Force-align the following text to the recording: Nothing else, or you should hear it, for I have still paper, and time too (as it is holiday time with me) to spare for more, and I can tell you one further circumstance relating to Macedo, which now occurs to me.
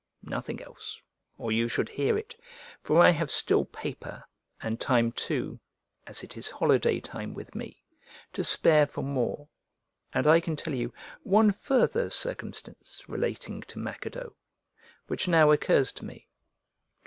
Nothing 0.23 0.63
else, 0.63 0.99
or 1.37 1.51
you 1.51 1.67
should 1.67 1.89
hear 1.89 2.17
it, 2.17 2.35
for 2.81 2.99
I 3.03 3.11
have 3.11 3.29
still 3.29 3.65
paper, 3.65 4.23
and 4.59 4.79
time 4.81 5.11
too 5.11 5.59
(as 6.07 6.23
it 6.23 6.35
is 6.35 6.49
holiday 6.49 6.99
time 6.99 7.35
with 7.35 7.53
me) 7.53 7.83
to 8.33 8.43
spare 8.43 8.87
for 8.87 9.03
more, 9.03 9.47
and 10.11 10.25
I 10.25 10.39
can 10.39 10.55
tell 10.55 10.73
you 10.73 10.91
one 11.21 11.51
further 11.51 12.09
circumstance 12.09 13.07
relating 13.07 13.61
to 13.67 13.77
Macedo, 13.77 14.33
which 15.05 15.27
now 15.27 15.51
occurs 15.51 15.91
to 15.91 16.05
me. 16.05 16.27